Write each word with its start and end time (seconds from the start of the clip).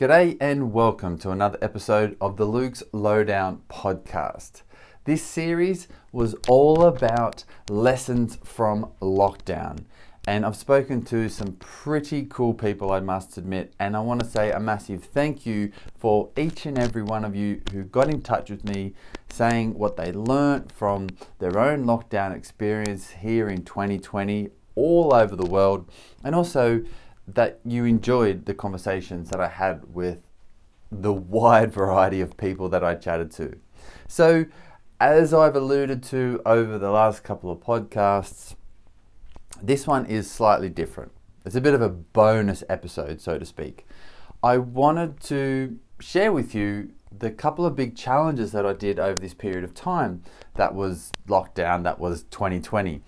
G'day 0.00 0.38
and 0.40 0.72
welcome 0.72 1.18
to 1.18 1.30
another 1.30 1.58
episode 1.60 2.16
of 2.22 2.38
the 2.38 2.46
Luke's 2.46 2.82
Lowdown 2.90 3.60
podcast. 3.68 4.62
This 5.04 5.22
series 5.22 5.88
was 6.10 6.34
all 6.48 6.84
about 6.84 7.44
lessons 7.68 8.38
from 8.42 8.92
lockdown. 9.02 9.84
And 10.26 10.46
I've 10.46 10.56
spoken 10.56 11.02
to 11.04 11.28
some 11.28 11.56
pretty 11.58 12.24
cool 12.24 12.54
people, 12.54 12.90
I 12.90 13.00
must 13.00 13.36
admit. 13.36 13.74
And 13.78 13.94
I 13.94 14.00
want 14.00 14.20
to 14.20 14.26
say 14.26 14.50
a 14.50 14.58
massive 14.58 15.04
thank 15.04 15.44
you 15.44 15.70
for 15.98 16.30
each 16.34 16.64
and 16.64 16.78
every 16.78 17.02
one 17.02 17.22
of 17.22 17.36
you 17.36 17.60
who 17.70 17.82
got 17.84 18.08
in 18.08 18.22
touch 18.22 18.48
with 18.48 18.64
me 18.64 18.94
saying 19.28 19.74
what 19.74 19.98
they 19.98 20.12
learnt 20.12 20.72
from 20.72 21.10
their 21.40 21.58
own 21.58 21.84
lockdown 21.84 22.34
experience 22.34 23.10
here 23.10 23.50
in 23.50 23.66
2020 23.66 24.48
all 24.76 25.12
over 25.12 25.36
the 25.36 25.44
world. 25.44 25.90
And 26.24 26.34
also, 26.34 26.84
that 27.26 27.60
you 27.64 27.84
enjoyed 27.84 28.46
the 28.46 28.54
conversations 28.54 29.30
that 29.30 29.40
I 29.40 29.48
had 29.48 29.94
with 29.94 30.18
the 30.90 31.12
wide 31.12 31.72
variety 31.72 32.20
of 32.20 32.36
people 32.36 32.68
that 32.70 32.82
I 32.82 32.94
chatted 32.94 33.30
to. 33.32 33.56
So, 34.08 34.46
as 35.00 35.32
I've 35.32 35.56
alluded 35.56 36.02
to 36.04 36.42
over 36.44 36.78
the 36.78 36.90
last 36.90 37.22
couple 37.22 37.50
of 37.50 37.60
podcasts, 37.60 38.54
this 39.62 39.86
one 39.86 40.06
is 40.06 40.30
slightly 40.30 40.68
different. 40.68 41.12
It's 41.44 41.54
a 41.54 41.60
bit 41.60 41.74
of 41.74 41.80
a 41.80 41.88
bonus 41.88 42.62
episode, 42.68 43.20
so 43.20 43.38
to 43.38 43.46
speak. 43.46 43.86
I 44.42 44.58
wanted 44.58 45.20
to 45.20 45.78
share 46.00 46.32
with 46.32 46.54
you 46.54 46.90
the 47.16 47.30
couple 47.30 47.66
of 47.66 47.74
big 47.76 47.96
challenges 47.96 48.52
that 48.52 48.64
I 48.64 48.72
did 48.72 48.98
over 48.98 49.20
this 49.20 49.34
period 49.34 49.64
of 49.64 49.74
time 49.74 50.22
that 50.54 50.74
was 50.74 51.10
lockdown, 51.28 51.82
that 51.84 51.98
was 51.98 52.24
2020. 52.24 53.02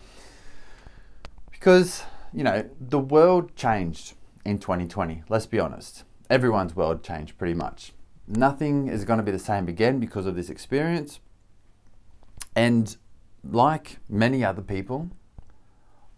Because 1.51 2.05
you 2.33 2.45
know, 2.45 2.69
the 2.81 2.99
world 2.99 3.55
changed 3.57 4.15
in 4.45 4.59
2020. 4.59 5.23
Let's 5.29 5.47
be 5.47 5.59
honest. 5.59 6.05
Everyone's 6.31 6.75
world 6.75 7.05
changed 7.05 7.39
pretty 7.39 7.55
much. 7.55 7.93
Nothing 8.27 8.89
is 8.89 9.05
going 9.05 9.19
to 9.19 9.23
be 9.23 9.33
the 9.33 9.39
same 9.39 9.69
again 9.69 9.99
because 9.99 10.27
of 10.27 10.37
this 10.37 10.49
experience. 10.49 11.21
And 12.55 12.97
like 13.45 13.99
many 14.09 14.45
other 14.45 14.63
people, 14.63 15.11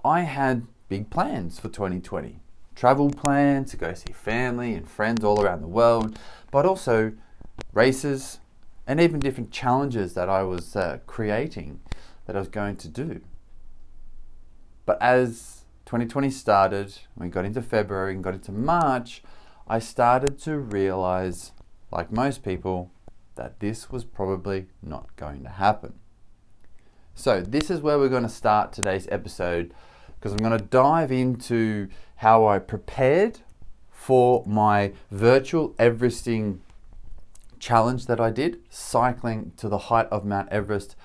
I 0.05 0.21
had 0.23 0.67
big 0.89 1.11
plans 1.11 1.59
for 1.59 1.69
2020. 1.69 2.41
Travel 2.75 3.11
plans 3.11 3.71
to 3.71 3.77
go 3.77 3.95
see 3.95 4.13
family 4.13 4.75
and 4.75 4.89
friends 4.89 5.25
all 5.25 5.41
around 5.41 5.63
the 5.63 5.69
world, 5.69 6.19
but 6.51 6.67
also 6.67 7.13
races 7.73 8.41
and 8.87 9.01
even 9.01 9.21
different 9.21 9.51
challenges 9.51 10.15
that 10.15 10.29
I 10.29 10.43
was 10.43 10.77
uh, 10.77 10.99
creating 11.07 11.81
that 12.27 12.37
I 12.37 12.39
was 12.39 12.49
going 12.49 12.77
to 12.77 12.89
do. 12.89 13.21
But 14.87 15.01
as 15.01 15.54
2020 15.87 16.31
started, 16.31 16.95
we 17.17 17.29
got 17.29 17.45
into 17.45 17.61
February 17.61 18.15
and 18.15 18.25
got 18.25 18.35
into 18.35 18.53
March, 18.53 19.23
I 19.69 19.79
started 19.79 20.39
to 20.41 20.59
realize, 20.59 21.53
like 21.91 22.11
most 22.11 22.43
people, 22.43 22.91
that 23.35 23.61
this 23.61 23.91
was 23.91 24.05
probably 24.05 24.67
not 24.83 25.15
going 25.17 25.43
to 25.43 25.51
happen. 25.51 25.95
So, 27.15 27.41
this 27.41 27.71
is 27.71 27.81
where 27.81 27.99
we're 27.99 28.09
going 28.09 28.23
to 28.23 28.29
start 28.29 28.73
today's 28.73 29.07
episode 29.11 29.75
because 30.15 30.33
I'm 30.33 30.39
going 30.39 30.59
to 30.59 30.65
dive 30.65 31.13
into 31.13 31.89
how 32.17 32.47
I 32.47 32.59
prepared 32.59 33.41
for 33.91 34.43
my 34.47 34.93
virtual 35.11 35.71
Everesting 35.79 36.61
challenge 37.59 38.07
that 38.07 38.21
I 38.21 38.31
did, 38.31 38.61
cycling 38.69 39.53
to 39.59 39.69
the 39.69 39.79
height 39.79 40.07
of 40.11 40.25
Mount 40.25 40.49
Everest 40.51 40.97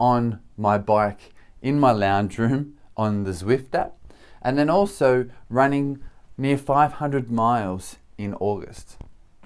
on 0.00 0.40
my 0.56 0.78
bike 0.78 1.32
in 1.62 1.78
my 1.78 1.92
lounge 1.92 2.38
room 2.38 2.74
on 2.96 3.24
the 3.24 3.30
Zwift 3.30 3.74
app 3.74 3.96
and 4.44 4.58
then 4.58 4.68
also 4.68 5.28
running 5.48 6.00
near 6.36 6.58
500 6.58 7.30
miles 7.30 7.96
in 8.18 8.34
August. 8.34 8.98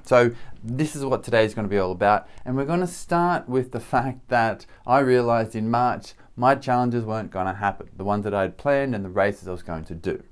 So, 0.02 0.32
this 0.64 0.96
is 0.96 1.04
what 1.04 1.22
today 1.22 1.44
is 1.44 1.54
going 1.54 1.66
to 1.66 1.70
be 1.70 1.78
all 1.78 1.92
about, 1.92 2.26
and 2.44 2.56
we're 2.56 2.64
going 2.64 2.80
to 2.80 2.86
start 2.86 3.48
with 3.48 3.72
the 3.72 3.80
fact 3.94 4.28
that 4.28 4.66
I 4.86 5.00
realized 5.00 5.54
in 5.54 5.70
March 5.70 6.14
my 6.34 6.54
challenges 6.54 7.04
weren't 7.04 7.32
going 7.32 7.46
to 7.46 7.54
happen, 7.54 7.88
the 7.96 8.04
ones 8.04 8.24
that 8.24 8.32
I 8.32 8.42
had 8.42 8.56
planned 8.56 8.94
and 8.94 9.04
the 9.04 9.10
races 9.10 9.48
I 9.48 9.50
was 9.50 9.62
going 9.62 9.84
to 9.86 9.94
do. 9.94 10.22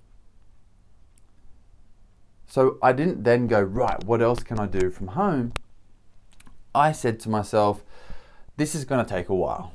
So, 2.47 2.79
I 2.83 2.93
didn't 2.93 3.25
then 3.25 3.47
go, 3.49 3.61
right, 3.61 4.03
what 4.05 4.23
else 4.23 4.43
can 4.43 4.59
I 4.59 4.67
do 4.67 4.91
from 4.91 5.09
home? 5.09 5.53
I 6.75 6.93
said 6.93 7.21
to 7.21 7.29
myself, 7.29 7.83
this 8.57 8.75
is 8.75 8.85
going 8.85 9.05
to 9.05 9.11
take 9.11 9.29
a 9.29 9.35
while. 9.35 9.73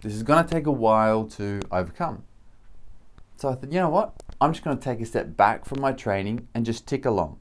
This 0.00 0.14
is 0.14 0.22
going 0.22 0.44
to 0.44 0.50
take 0.50 0.66
a 0.66 0.72
while 0.72 1.26
to 1.30 1.60
overcome. 1.70 2.24
So 3.38 3.48
I 3.48 3.54
thought, 3.54 3.70
you 3.70 3.78
know 3.78 3.88
what? 3.88 4.20
I'm 4.40 4.52
just 4.52 4.64
going 4.64 4.76
to 4.76 4.82
take 4.82 5.00
a 5.00 5.06
step 5.06 5.36
back 5.36 5.64
from 5.64 5.80
my 5.80 5.92
training 5.92 6.48
and 6.54 6.66
just 6.66 6.88
tick 6.88 7.06
along. 7.06 7.38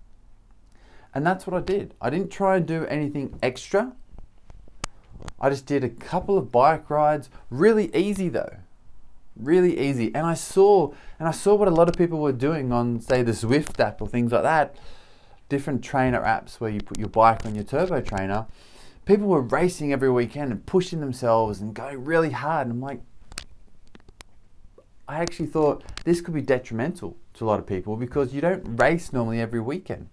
And 1.15 1.25
that's 1.25 1.47
what 1.47 1.57
I 1.57 1.59
did. 1.59 1.95
I 1.99 2.11
didn't 2.11 2.29
try 2.29 2.57
and 2.57 2.67
do 2.67 2.85
anything 2.85 3.39
extra. 3.41 3.93
I 5.41 5.49
just 5.49 5.65
did 5.65 5.83
a 5.83 5.89
couple 5.89 6.37
of 6.37 6.51
bike 6.51 6.91
rides, 6.91 7.31
really 7.49 7.89
easy 7.95 8.29
though. 8.29 8.57
Really 9.35 9.79
easy. 9.79 10.13
And 10.13 10.27
I 10.27 10.35
saw 10.35 10.93
and 11.17 11.27
I 11.27 11.31
saw 11.31 11.55
what 11.55 11.67
a 11.67 11.71
lot 11.71 11.89
of 11.89 11.95
people 11.95 12.19
were 12.19 12.31
doing 12.31 12.71
on 12.71 13.01
say 13.01 13.23
the 13.23 13.31
Zwift 13.31 13.79
app 13.79 13.99
or 13.99 14.07
things 14.07 14.31
like 14.31 14.43
that. 14.43 14.75
Different 15.49 15.83
trainer 15.83 16.21
apps 16.21 16.59
where 16.59 16.69
you 16.69 16.79
put 16.79 16.99
your 16.99 17.09
bike 17.09 17.43
on 17.43 17.55
your 17.55 17.63
turbo 17.63 18.01
trainer. 18.01 18.45
People 19.05 19.25
were 19.25 19.41
racing 19.41 19.91
every 19.91 20.11
weekend 20.11 20.51
and 20.51 20.63
pushing 20.67 20.99
themselves 20.99 21.59
and 21.59 21.73
going 21.73 22.05
really 22.05 22.31
hard. 22.31 22.67
And 22.67 22.75
I'm 22.75 22.81
like, 22.81 23.01
I 25.07 25.19
actually 25.19 25.47
thought 25.47 25.84
this 26.03 26.22
could 26.22 26.34
be 26.34 26.41
detrimental 26.41 27.18
to 27.35 27.45
a 27.45 27.47
lot 27.47 27.59
of 27.59 27.66
people 27.66 27.95
because 27.95 28.34
you 28.34 28.41
don't 28.41 28.79
race 28.79 29.13
normally 29.13 29.40
every 29.40 29.62
weekend. 29.62 30.09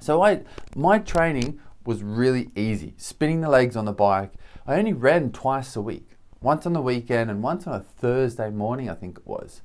So 0.00 0.22
I 0.22 0.42
my 0.76 0.98
training 0.98 1.60
was 1.86 2.02
really 2.02 2.50
easy. 2.54 2.94
Spinning 2.96 3.40
the 3.40 3.48
legs 3.48 3.76
on 3.76 3.84
the 3.84 3.92
bike. 3.92 4.32
I 4.66 4.76
only 4.76 4.92
ran 4.92 5.32
twice 5.32 5.76
a 5.76 5.80
week. 5.80 6.10
Once 6.40 6.66
on 6.66 6.72
the 6.72 6.82
weekend 6.82 7.30
and 7.30 7.42
once 7.42 7.66
on 7.66 7.74
a 7.74 7.80
Thursday 7.80 8.50
morning, 8.50 8.90
I 8.90 8.94
think 8.94 9.18
it 9.18 9.26
was. 9.26 9.62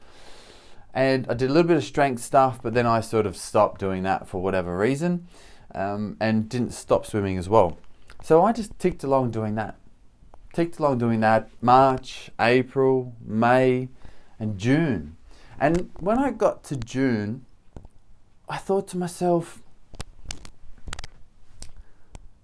And 0.93 1.25
I 1.29 1.33
did 1.33 1.49
a 1.49 1.53
little 1.53 1.67
bit 1.67 1.77
of 1.77 1.83
strength 1.83 2.21
stuff, 2.21 2.61
but 2.61 2.73
then 2.73 2.85
I 2.85 3.01
sort 3.01 3.25
of 3.25 3.37
stopped 3.37 3.79
doing 3.79 4.03
that 4.03 4.27
for 4.27 4.41
whatever 4.41 4.77
reason 4.77 5.27
um, 5.75 6.17
and 6.19 6.49
didn't 6.49 6.71
stop 6.71 7.05
swimming 7.05 7.37
as 7.37 7.47
well. 7.47 7.77
So 8.23 8.43
I 8.43 8.53
just 8.53 8.77
ticked 8.79 9.03
along 9.03 9.31
doing 9.31 9.55
that. 9.55 9.75
Ticked 10.53 10.79
along 10.79 10.97
doing 10.97 11.19
that 11.19 11.49
March, 11.61 12.31
April, 12.39 13.13
May, 13.23 13.89
and 14.39 14.57
June. 14.57 15.17
And 15.59 15.89
when 15.99 16.17
I 16.17 16.31
got 16.31 16.63
to 16.65 16.75
June, 16.75 17.45
I 18.47 18.57
thought 18.57 18.87
to 18.89 18.97
myself, 18.97 19.61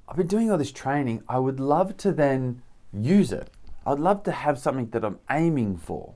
I've 0.08 0.18
been 0.18 0.28
doing 0.28 0.52
all 0.52 0.58
this 0.58 0.72
training. 0.72 1.24
I 1.28 1.40
would 1.40 1.60
love 1.60 1.98
to 1.98 2.12
then 2.12 2.62
use 2.94 3.32
it. 3.32 3.50
I'd 3.86 4.00
love 4.00 4.24
to 4.24 4.32
have 4.32 4.60
something 4.60 4.90
that 4.90 5.04
I'm 5.04 5.20
aiming 5.30 5.78
for. 5.78 6.14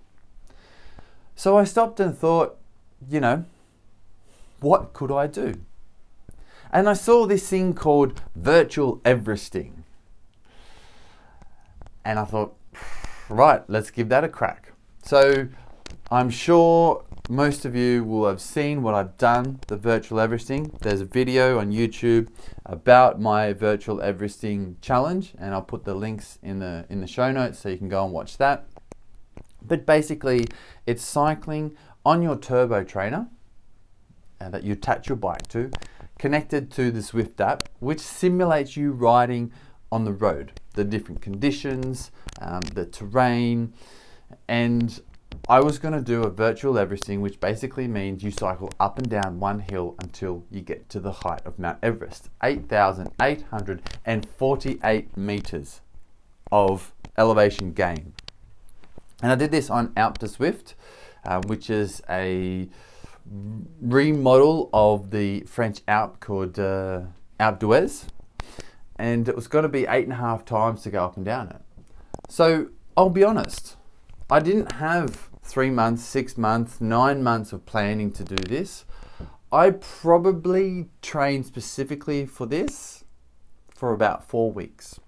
So 1.36 1.58
I 1.58 1.64
stopped 1.64 2.00
and 2.00 2.18
thought, 2.18 2.58
you 3.10 3.20
know, 3.20 3.46
what 4.60 4.94
could 4.94 5.12
I 5.12 5.28
do? 5.28 5.62
And 6.72 6.90
I 6.90 6.94
saw 6.94 7.26
this 7.26 7.50
thing 7.50 7.74
called 7.74 8.22
virtual 8.36 8.98
Everesting. 9.00 9.84
And 12.04 12.20
I 12.20 12.26
thought, 12.26 12.56
right, 13.30 13.64
let's 13.68 13.90
give 13.90 14.10
that 14.10 14.24
a 14.24 14.30
crack. 14.30 14.74
So 15.04 15.48
I'm 16.12 16.32
sure 16.32 17.06
most 17.30 17.66
of 17.66 17.76
you 17.76 18.04
will 18.04 18.28
have 18.28 18.42
seen 18.42 18.82
what 18.82 18.96
I've 18.96 19.16
done, 19.20 19.60
the 19.68 19.78
virtual 19.78 20.18
Everesting. 20.18 20.76
There's 20.80 21.02
a 21.02 21.06
video 21.06 21.60
on 21.60 21.72
YouTube 21.72 22.30
about 22.66 23.22
my 23.22 23.54
virtual 23.54 23.98
Everesting 24.00 24.78
challenge, 24.82 25.36
and 25.38 25.54
I'll 25.54 25.62
put 25.62 25.86
the 25.86 25.94
links 25.94 26.40
in 26.42 26.58
the 26.58 26.88
in 26.90 27.02
the 27.02 27.06
show 27.06 27.32
notes 27.32 27.60
so 27.60 27.70
you 27.70 27.78
can 27.78 27.90
go 27.90 28.04
and 28.04 28.12
watch 28.12 28.38
that. 28.38 28.66
But 29.62 29.86
basically, 29.86 30.48
it's 30.88 31.04
cycling 31.04 31.78
on 32.04 32.24
your 32.24 32.38
turbo 32.38 32.84
trainer 32.84 33.28
uh, 34.42 34.50
that 34.50 34.64
you 34.64 34.74
attach 34.74 35.10
your 35.10 35.16
bike 35.16 35.48
to, 35.50 35.70
connected 36.18 36.72
to 36.72 36.90
the 36.90 37.02
Zwift 37.02 37.40
app, 37.40 37.70
which 37.78 38.00
simulates 38.00 38.76
you 38.76 38.94
riding 38.94 39.52
on 39.92 40.06
the 40.06 40.14
road, 40.14 40.54
the 40.74 40.84
different 40.84 41.22
conditions, 41.22 42.10
um, 42.42 42.62
the 42.74 42.88
terrain, 42.88 43.76
and 44.48 45.02
I 45.48 45.62
was 45.62 45.80
going 45.80 45.94
to 45.96 46.02
do 46.02 46.24
a 46.24 46.30
virtual 46.30 46.76
Everesting, 46.76 47.22
which 47.22 47.40
basically 47.40 47.88
means 47.88 48.22
you 48.24 48.30
cycle 48.30 48.70
up 48.80 49.00
and 49.00 49.10
down 49.10 49.40
one 49.40 49.58
hill 49.60 49.96
until 50.00 50.44
you 50.52 50.62
get 50.62 50.88
to 50.90 51.00
the 51.00 51.12
height 51.12 51.42
of 51.46 51.58
Mount 51.58 51.80
Everest 51.82 52.30
8,848 52.44 55.18
meters 55.18 55.82
of 56.52 56.94
elevation 57.18 57.72
gain. 57.74 58.14
And 59.22 59.32
I 59.32 59.36
did 59.36 59.52
this 59.52 59.70
on 59.70 59.90
Alpe 59.90 60.18
du 60.20 60.28
Zwift, 60.28 60.74
uh, 61.26 61.42
which 61.48 61.70
is 61.70 62.02
a 62.10 62.70
remodel 63.82 64.70
of 64.74 65.12
the 65.12 65.42
French 65.42 65.82
Alp 65.88 66.20
called 66.20 66.58
uh, 66.60 67.02
Alpe 67.40 67.60
d'Huez. 67.60 68.08
And 68.98 69.30
it 69.30 69.36
was 69.36 69.48
going 69.48 69.64
to 69.64 69.70
be 69.70 69.88
eight 69.88 70.04
and 70.04 70.14
a 70.14 70.18
half 70.18 70.46
times 70.46 70.84
to 70.84 70.92
go 70.92 71.06
up 71.06 71.18
and 71.18 71.26
down 71.26 71.50
it. 71.50 71.62
So 72.28 72.68
I'll 72.96 73.10
be 73.10 73.24
honest, 73.24 73.78
I 74.32 74.40
didn't 74.40 74.74
have 74.74 75.30
three 75.42 75.72
months, 75.72 76.04
six 76.04 76.38
months, 76.38 76.80
nine 76.80 77.24
months 77.24 77.52
of 77.52 77.66
planning 77.66 78.12
to 78.12 78.24
do 78.24 78.36
this. 78.36 78.86
I 79.52 79.72
probably 79.72 80.90
trained 81.02 81.48
specifically 81.48 82.28
for 82.28 82.46
this 82.46 83.04
for 83.74 83.92
about 83.92 84.24
four 84.24 84.52
weeks. 84.52 85.00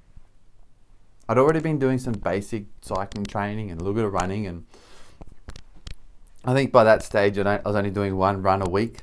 I'd 1.30 1.38
already 1.38 1.60
been 1.60 1.78
doing 1.78 2.00
some 2.00 2.14
basic 2.14 2.66
cycling 2.82 3.26
training 3.26 3.70
and 3.70 3.80
a 3.80 3.84
little 3.84 3.94
bit 3.94 4.06
of 4.06 4.12
running, 4.12 4.48
and 4.48 4.66
I 6.44 6.54
think 6.54 6.72
by 6.72 6.84
that 6.84 7.04
stage 7.04 7.38
I 7.38 7.62
was 7.64 7.76
only 7.76 7.92
doing 7.92 8.18
one 8.18 8.42
run 8.42 8.64
a 8.66 8.70
week. 8.70 9.02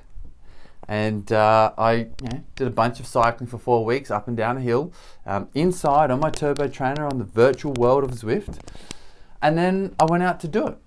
And 0.89 1.31
uh, 1.31 1.73
I 1.79 1.93
you 1.93 2.29
know, 2.33 2.45
did 2.57 2.67
a 2.67 2.71
bunch 2.71 2.99
of 2.99 3.07
cycling 3.07 3.47
for 3.47 3.59
four 3.59 3.85
weeks 3.85 4.11
up 4.11 4.27
and 4.27 4.37
down 4.37 4.57
a 4.57 4.61
hill, 4.61 4.93
um, 5.27 5.49
inside 5.55 6.11
on 6.11 6.19
my 6.19 6.31
turbo 6.31 6.67
trainer 6.67 7.07
on 7.07 7.19
the 7.19 7.25
virtual 7.25 7.75
world 7.75 8.03
of 8.03 8.11
Zwift. 8.11 8.59
And 9.41 9.57
then 9.57 9.95
I 9.99 10.05
went 10.05 10.23
out 10.23 10.41
to 10.41 10.49
do 10.49 10.67
it. 10.67 10.79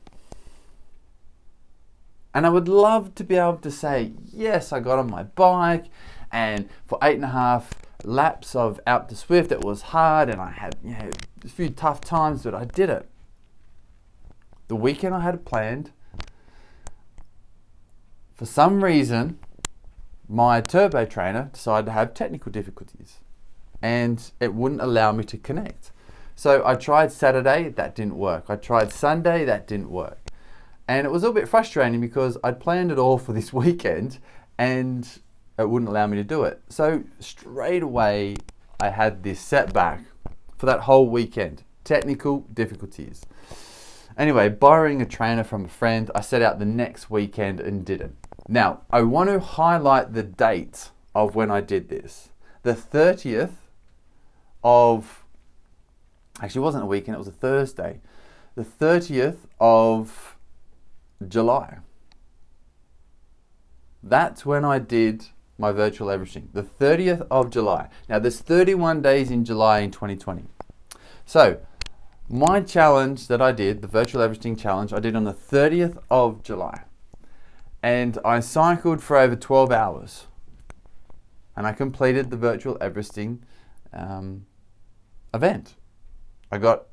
And 2.34 2.46
I 2.46 2.50
would 2.50 2.68
love 2.68 3.14
to 3.16 3.24
be 3.24 3.36
able 3.36 3.58
to 3.58 3.72
say, 3.72 4.14
yes, 4.32 4.72
I 4.72 4.80
got 4.80 5.00
on 5.00 5.10
my 5.10 5.24
bike, 5.24 5.86
and 6.32 6.70
for 6.88 6.98
eight 7.04 7.16
and 7.16 7.26
a 7.26 7.30
half 7.30 7.74
laps 8.04 8.56
of 8.56 8.80
Alpe 8.88 9.10
du 9.10 9.16
Zwift, 9.16 9.52
it 9.52 9.62
was 9.62 9.82
hard, 9.82 10.30
and 10.30 10.40
I 10.40 10.52
had 10.52 10.78
you 10.84 10.92
know, 10.92 11.10
a 11.44 11.48
few 11.50 11.70
tough 11.70 12.02
times, 12.02 12.44
but 12.44 12.56
I 12.56 12.66
did 12.66 12.90
it. 12.90 13.10
The 14.70 14.76
weekend 14.78 15.14
I 15.14 15.20
had 15.20 15.44
planned, 15.44 15.92
for 18.34 18.46
some 18.46 18.84
reason, 18.84 19.38
my 20.30 20.62
turbo 20.62 21.06
trainer 21.06 21.50
decided 21.52 21.88
to 21.88 21.92
have 21.92 22.14
technical 22.14 22.52
difficulties, 22.52 23.18
and 23.82 24.32
it 24.40 24.54
wouldn't 24.54 24.82
allow 24.82 25.12
me 25.12 25.26
to 25.26 25.38
connect. 25.38 25.92
So 26.36 26.64
I 26.66 26.76
tried 26.76 27.12
Saturday, 27.12 27.70
that 27.70 27.96
didn't 27.96 28.18
work. 28.18 28.46
I 28.50 28.56
tried 28.56 28.92
Sunday, 28.92 29.46
that 29.46 29.68
didn't 29.68 29.92
work. 29.92 30.20
And 30.88 31.06
it 31.06 31.10
was 31.10 31.24
a 31.24 31.28
little 31.28 31.42
bit 31.42 31.50
frustrating 31.50 32.02
because 32.02 32.38
I'd 32.44 32.60
planned 32.60 32.92
it 32.92 32.98
all 32.98 33.18
for 33.18 33.34
this 33.34 33.54
weekend 33.54 34.20
and 34.58 35.08
it 35.58 35.70
wouldn't 35.70 35.90
allow 35.90 36.08
me 36.08 36.18
to 36.18 36.24
do 36.24 36.44
it. 36.44 36.62
So 36.70 37.04
straight 37.20 37.84
away, 37.84 38.36
I 38.80 38.90
had 38.90 39.24
this 39.24 39.40
setback 39.40 40.04
for 40.58 40.66
that 40.66 40.82
whole 40.82 41.10
weekend. 41.10 41.64
Technical 41.84 42.42
difficulties. 42.54 43.26
Anyway, 44.18 44.50
borrowing 44.50 45.02
a 45.02 45.06
trainer 45.06 45.44
from 45.44 45.66
a 45.66 45.70
friend, 45.70 46.12
I 46.14 46.22
set 46.22 46.42
out 46.42 46.60
the 46.60 46.66
next 46.66 47.10
weekend 47.10 47.60
and 47.60 47.86
did 47.86 48.02
it. 48.02 48.12
Now, 48.48 48.82
I 48.92 49.02
want 49.04 49.30
to 49.30 49.40
highlight 49.40 50.14
the 50.14 50.24
date 50.24 50.90
of 51.16 51.36
when 51.36 51.50
I 51.50 51.62
did 51.62 51.90
this. 51.90 52.30
The 52.64 52.74
30th 52.74 53.54
of, 54.64 55.21
actually, 56.42 56.62
wasn't 56.62 56.84
a 56.84 56.88
weekend, 56.88 57.16
it 57.16 57.20
was 57.20 57.28
a 57.28 57.32
Thursday. 57.32 58.02
The 58.56 58.64
30th 58.64 59.38
of 59.60 60.36
July. 61.28 61.78
That's 64.04 64.46
when 64.46 64.66
I 64.66 64.80
did 64.80 65.28
my 65.58 65.72
virtual 65.72 66.08
Everesting, 66.08 66.52
the 66.54 66.64
30th 66.64 67.26
of 67.30 67.52
July. 67.52 67.88
Now, 68.10 68.20
there's 68.20 68.40
31 68.40 69.02
days 69.02 69.30
in 69.30 69.46
July 69.46 69.80
in 69.80 69.92
2020. 69.92 70.46
So, 71.26 71.60
my 72.28 72.62
challenge 72.62 73.28
that 73.28 73.42
I 73.42 73.52
did, 73.52 73.82
the 73.82 73.88
virtual 73.88 74.22
Everesting 74.22 74.60
challenge, 74.60 74.92
I 74.92 75.00
did 75.00 75.16
on 75.16 75.24
the 75.24 75.34
30th 75.34 76.02
of 76.10 76.44
July. 76.44 76.84
And 77.84 78.18
I 78.26 78.40
cycled 78.40 79.04
for 79.04 79.18
over 79.18 79.36
12 79.36 79.72
hours. 79.72 80.28
And 81.56 81.68
I 81.68 81.74
completed 81.74 82.32
the 82.32 82.38
virtual 82.38 82.78
Everesting 82.80 83.40
um, 83.94 84.46
event. 85.34 85.76
I 86.52 86.58
got 86.58 86.86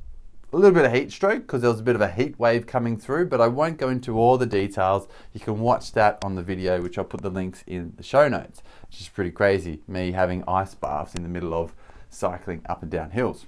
a 0.52 0.56
little 0.56 0.72
bit 0.74 0.84
of 0.84 0.92
heat 0.92 1.12
stroke 1.12 1.42
because 1.42 1.60
there 1.60 1.70
was 1.70 1.80
a 1.80 1.84
bit 1.84 1.94
of 1.94 2.00
a 2.00 2.10
heat 2.10 2.38
wave 2.38 2.66
coming 2.66 2.96
through, 2.96 3.26
but 3.26 3.40
I 3.40 3.48
won't 3.48 3.76
go 3.76 3.88
into 3.88 4.18
all 4.18 4.38
the 4.38 4.46
details. 4.46 5.08
You 5.32 5.40
can 5.40 5.60
watch 5.60 5.92
that 5.92 6.18
on 6.24 6.36
the 6.36 6.42
video, 6.42 6.80
which 6.80 6.96
I'll 6.96 7.04
put 7.04 7.22
the 7.22 7.30
links 7.30 7.64
in 7.66 7.92
the 7.96 8.02
show 8.02 8.28
notes, 8.28 8.62
which 8.88 9.00
is 9.00 9.08
pretty 9.08 9.30
crazy, 9.30 9.80
me 9.86 10.12
having 10.12 10.44
ice 10.48 10.74
baths 10.74 11.14
in 11.14 11.22
the 11.22 11.28
middle 11.28 11.52
of 11.52 11.74
cycling 12.08 12.62
up 12.68 12.82
and 12.82 12.90
down 12.90 13.10
hills. 13.10 13.44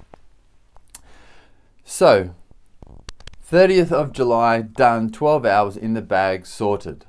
So, 1.84 2.34
30th 3.50 3.92
of 3.92 4.12
July, 4.12 4.62
done, 4.62 5.10
12 5.10 5.46
hours 5.46 5.76
in 5.76 5.94
the 5.94 6.02
bag, 6.02 6.44
sorted. 6.44 7.06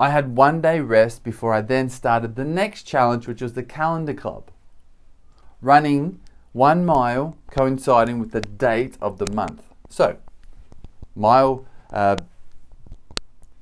I 0.00 0.10
had 0.10 0.36
one 0.36 0.60
day 0.60 0.80
rest 0.80 1.24
before 1.24 1.52
I 1.52 1.60
then 1.60 1.88
started 1.90 2.36
the 2.36 2.44
next 2.44 2.84
challenge, 2.84 3.26
which 3.26 3.42
was 3.42 3.52
the 3.52 3.62
Calendar 3.62 4.14
Club. 4.14 4.50
Running 5.60 6.20
one 6.52 6.84
mile 6.84 7.36
coinciding 7.50 8.18
with 8.18 8.32
the 8.32 8.40
date 8.40 8.96
of 9.00 9.18
the 9.18 9.30
month. 9.32 9.62
So, 9.88 10.16
mile 11.14 11.66
uh, 11.92 12.16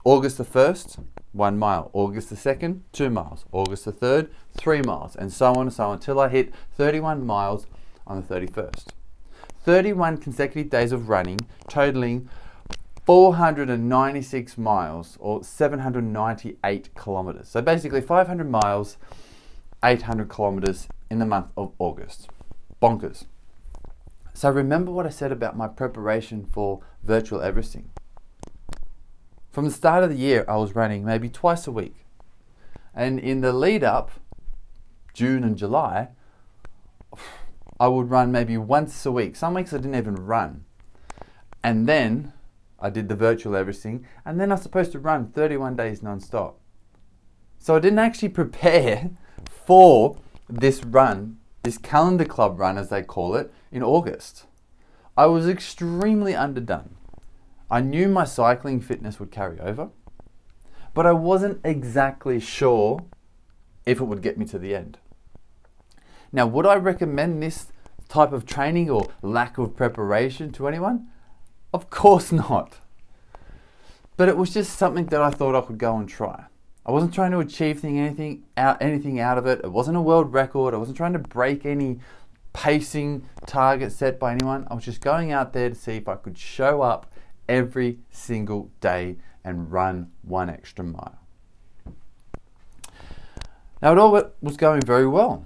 August 0.05 0.38
the 0.38 0.44
1st, 0.44 1.05
one 1.33 1.59
mile. 1.59 1.91
August 1.93 2.31
the 2.31 2.37
2nd, 2.37 2.81
two 2.93 3.11
miles. 3.11 3.44
August 3.53 3.85
the 3.85 3.93
3rd, 3.93 4.29
three 4.56 4.83
miles. 4.83 5.17
And 5.17 5.33
so 5.33 5.53
on 5.55 5.62
and 5.62 5.73
so 5.73 5.87
on 5.87 5.94
until 5.94 6.21
I 6.21 6.29
hit 6.29 6.55
31 6.77 7.27
miles 7.27 7.67
on 8.06 8.21
the 8.21 8.35
31st. 8.35 8.87
31 9.65 10.19
consecutive 10.19 10.71
days 10.71 10.93
of 10.93 11.09
running, 11.09 11.41
totaling 11.69 12.29
496 13.05 14.56
miles 14.56 15.17
or 15.21 15.43
798 15.43 16.94
kilometers. 16.94 17.49
So 17.49 17.61
basically 17.61 18.00
500 18.00 18.49
miles, 18.49 18.97
800 19.85 20.29
kilometers 20.29 20.87
in 21.11 21.19
the 21.19 21.27
month 21.27 21.49
of 21.56 21.73
August 21.79 22.29
bonkers. 22.81 23.26
So 24.34 24.50
remember 24.50 24.90
what 24.90 25.06
I 25.06 25.11
said 25.11 25.32
about 25.32 25.56
my 25.56 25.67
preparation 25.67 26.44
for 26.44 26.81
virtual 27.02 27.40
Everesting. 27.40 27.87
From 29.50 29.64
the 29.64 29.70
start 29.70 30.05
of 30.05 30.11
the 30.11 30.17
year, 30.17 30.44
I 30.46 30.56
was 30.56 30.75
running 30.75 31.05
maybe 31.05 31.31
twice 31.31 31.67
a 31.67 31.73
week. 31.73 32.05
And 32.94 33.19
in 33.19 33.40
the 33.40 33.52
lead 33.52 33.82
up, 33.82 34.11
June 35.14 35.43
and 35.43 35.56
July, 35.56 36.08
I 37.81 37.88
would 37.88 38.11
run 38.11 38.31
maybe 38.32 38.58
once 38.58 39.06
a 39.06 39.12
week. 39.12 39.37
Some 39.37 39.55
weeks 39.55 39.73
I 39.73 39.78
didn't 39.78 39.94
even 39.94 40.17
run. 40.17 40.64
And 41.62 41.88
then 41.88 42.32
I 42.78 42.90
did 42.90 43.08
the 43.08 43.17
virtual 43.17 43.55
Everesting, 43.55 44.05
and 44.25 44.38
then 44.38 44.52
I 44.52 44.55
was 44.55 44.62
supposed 44.62 44.93
to 44.93 44.99
run 44.99 45.31
31 45.31 45.76
days 45.76 46.02
non-stop. 46.02 46.61
So 47.58 47.76
I 47.76 47.81
didn't 47.81 47.99
actually 47.99 48.28
prepare 48.40 49.11
for 49.49 50.19
this 50.49 50.84
run 50.84 51.38
this 51.67 51.79
calendar 51.79 52.25
club 52.25 52.61
run, 52.61 52.79
as 52.79 52.91
they 52.91 53.03
call 53.03 53.35
it, 53.35 53.53
in 53.73 53.83
August. 53.83 54.45
I 55.17 55.27
was 55.27 55.49
extremely 55.49 56.33
underdone. 56.33 56.95
I 57.69 57.81
knew 57.81 58.09
my 58.09 58.25
cycling 58.25 58.81
fitness 58.81 59.19
would 59.19 59.33
carry 59.33 59.59
over, 59.59 59.88
but 60.95 61.07
I 61.07 61.12
wasn't 61.12 61.61
exactly 61.64 62.38
sure 62.38 63.05
if 63.85 64.00
it 64.00 64.05
would 64.05 64.23
get 64.23 64.38
me 64.38 64.47
to 64.47 64.61
the 64.61 64.76
end. 64.76 64.99
Now, 66.31 66.47
would 66.47 66.67
I 66.67 66.76
recommend 66.76 67.43
this 67.43 67.67
type 68.09 68.31
of 68.31 68.47
training 68.47 68.88
or 68.88 69.09
lack 69.21 69.59
of 69.59 69.75
preparation 69.75 70.52
to 70.52 70.69
anyone? 70.69 71.09
Of 71.75 71.90
course 71.90 72.31
not. 72.31 72.76
But 74.17 74.29
it 74.29 74.37
was 74.37 74.55
just 74.55 74.79
something 74.79 75.07
that 75.07 75.21
I 75.21 75.31
thought 75.31 75.57
I 75.57 75.67
could 75.67 75.79
go 75.79 75.97
and 75.97 76.09
try. 76.09 76.45
I 76.87 76.93
wasn't 76.93 77.12
trying 77.12 77.33
to 77.33 77.40
achieve 77.40 77.85
anything 77.85 78.45
out 78.57 78.81
anything 78.81 79.19
out 79.19 79.38
of 79.38 79.47
it. 79.47 79.61
It 79.64 79.73
wasn't 79.73 79.97
a 79.97 80.00
world 80.00 80.33
record. 80.33 80.73
I 80.73 80.76
wasn't 80.76 80.97
trying 80.97 81.14
to 81.14 81.19
break 81.19 81.66
any 81.66 81.99
pacing 82.52 83.28
target 83.45 83.90
set 83.90 84.21
by 84.21 84.33
anyone. 84.33 84.69
I 84.71 84.75
was 84.75 84.85
just 84.85 85.00
going 85.00 85.33
out 85.33 85.52
there 85.52 85.69
to 85.69 85.75
see 85.75 85.97
if 85.97 86.09
I 86.09 86.14
could 86.14 86.38
show 86.38 86.83
up 86.83 87.12
every 87.49 87.99
single 88.11 88.71
day 88.81 89.16
and 89.45 89.73
run 89.73 90.12
one 90.23 90.49
extra 90.49 90.85
mile. 90.85 91.19
Now 93.83 93.93
it 93.93 93.99
all 93.99 94.33
was 94.40 94.57
going 94.57 94.83
very 94.83 95.09
well. 95.09 95.45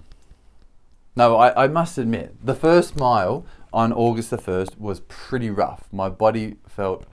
No, 1.16 1.37
I, 1.37 1.64
I 1.64 1.68
must 1.68 1.99
admit, 1.99 2.37
the 2.44 2.54
first 2.54 2.97
mile 2.97 3.44
on 3.73 3.92
August 3.92 4.30
the 4.30 4.38
1st 4.38 4.78
was 4.78 5.00
pretty 5.00 5.50
rough. 5.50 5.88
My 5.92 6.09
body 6.09 6.56
felt 6.68 7.04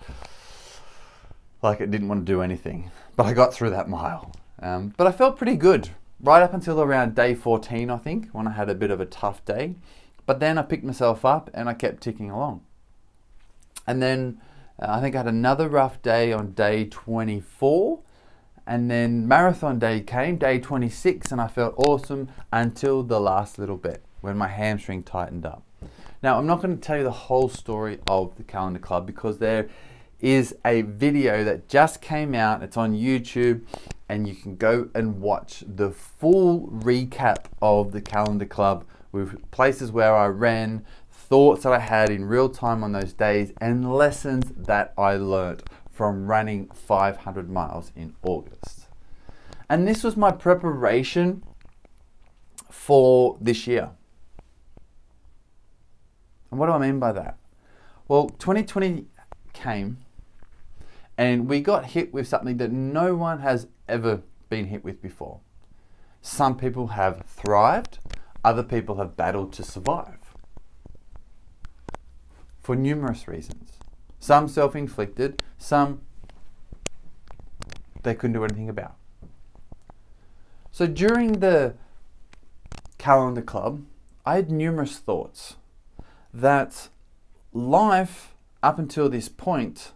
like 1.62 1.82
it 1.82 1.92
didn't 1.92 2.08
want 2.08 2.26
to 2.26 2.32
do 2.32 2.42
anything 2.42 2.92
but 3.18 3.26
I 3.26 3.34
got 3.34 3.54
through 3.54 3.72
that 3.72 3.90
mile. 3.90 4.32
Um, 4.62 4.94
but 4.96 5.08
I 5.08 5.12
felt 5.12 5.38
pretty 5.38 5.58
good 5.58 5.90
right 6.22 6.42
up 6.42 6.54
until 6.54 6.80
around 6.82 7.16
day 7.16 7.36
14, 7.36 7.90
I 7.90 7.98
think, 7.98 8.30
when 8.30 8.48
I 8.48 8.52
had 8.52 8.70
a 8.70 8.76
bit 8.76 8.92
of 8.92 9.02
a 9.02 9.06
tough 9.06 9.44
day. 9.44 9.76
But 10.26 10.40
then 10.40 10.58
I 10.58 10.62
picked 10.62 10.84
myself 10.84 11.26
up 11.26 11.50
and 11.54 11.68
I 11.68 11.74
kept 11.74 12.02
ticking 12.02 12.30
along. 12.30 12.62
And 13.86 14.02
then 14.02 14.40
uh, 14.80 14.86
I 14.90 15.02
think 15.02 15.16
I 15.16 15.20
had 15.20 15.28
another 15.28 15.68
rough 15.68 16.02
day 16.02 16.32
on 16.32 16.52
day 16.54 16.86
24. 16.86 18.00
And 18.68 18.92
then 18.92 19.28
marathon 19.28 19.80
day 19.80 20.02
came, 20.02 20.38
day 20.38 20.60
26, 20.60 21.32
and 21.32 21.42
I 21.42 21.48
felt 21.48 21.76
awesome 21.78 22.30
until 22.52 23.02
the 23.02 23.20
last 23.20 23.58
little 23.58 23.78
bit 23.78 24.04
when 24.22 24.38
my 24.38 24.48
hamstring 24.48 25.04
tightened 25.04 25.46
up. 25.46 25.64
Now, 26.22 26.38
I'm 26.38 26.48
not 26.48 26.62
going 26.62 26.76
to 26.76 26.82
tell 26.82 26.98
you 26.98 27.04
the 27.04 27.12
whole 27.12 27.48
story 27.48 28.00
of 28.08 28.36
the 28.36 28.44
Calendar 28.44 28.80
Club 28.80 29.06
because 29.06 29.40
there 29.40 29.70
is 30.20 30.56
a 30.66 30.82
video 30.82 31.44
that 31.44 31.68
just 31.70 32.02
came 32.02 32.34
out. 32.34 32.64
It's 32.64 32.78
on 32.78 32.94
YouTube, 32.94 33.62
and 34.10 34.28
you 34.28 34.36
can 34.36 34.56
go 34.56 34.90
and 34.96 35.22
watch 35.22 35.64
the 35.68 35.92
full 35.92 36.68
recap 36.68 37.46
of 37.62 37.92
the 37.92 38.02
Calendar 38.02 38.46
Club 38.46 38.86
with 39.12 39.50
places 39.52 39.92
where 39.92 40.16
I 40.16 40.28
ran, 40.28 40.86
thoughts 41.12 41.64
that 41.64 41.74
I 41.74 41.80
had 41.80 42.10
in 42.10 42.26
real 42.26 42.50
time 42.50 42.84
on 42.84 42.92
those 42.94 43.14
days, 43.14 43.54
and 43.62 43.94
lessons 43.94 44.52
that 44.56 44.94
I 44.98 45.16
learnt 45.16 45.64
from 45.92 46.28
running 46.28 46.68
500 46.68 47.50
miles 47.50 47.92
in 47.96 48.16
August. 48.24 48.88
And 49.70 49.88
this 49.88 50.04
was 50.04 50.16
my 50.16 50.32
preparation 50.32 51.44
for 52.70 53.38
this 53.42 53.68
year. 53.68 53.90
And 56.50 56.60
what 56.60 56.68
do 56.68 56.72
I 56.74 56.78
mean 56.78 57.00
by 57.00 57.12
that? 57.12 57.38
Well, 58.08 58.30
2020 58.30 59.06
came 59.54 59.98
and 61.18 61.48
we 61.48 61.62
got 61.62 61.86
hit 61.86 62.14
with 62.14 62.28
something 62.28 62.58
that 62.58 62.72
no 62.72 63.16
one 63.16 63.40
has 63.40 63.68
ever 63.88 64.22
been 64.50 64.68
hit 64.68 64.84
with 64.84 65.02
before. 65.02 65.40
Some 66.22 66.58
people 66.58 66.88
have 66.88 67.24
thrived, 67.26 68.00
other 68.44 68.64
people 68.64 68.98
have 68.98 69.18
battled 69.18 69.54
to 69.54 69.64
survive 69.64 70.20
for 72.62 72.76
numerous 72.76 73.28
reasons. 73.28 73.72
Some 74.20 74.48
self 74.48 74.76
inflicted, 74.76 75.42
some 75.58 76.02
they 78.04 78.14
couldn't 78.14 78.34
do 78.34 78.44
anything 78.44 78.70
about. 78.70 78.96
So 80.72 80.86
during 80.86 81.40
the 81.40 81.76
calendar 82.98 83.42
club, 83.42 83.84
I 84.26 84.36
had 84.36 84.52
numerous 84.52 84.98
thoughts 84.98 85.56
that 86.34 86.90
life 87.54 88.36
up 88.62 88.78
until 88.78 89.10
this 89.10 89.30
point 89.30 89.94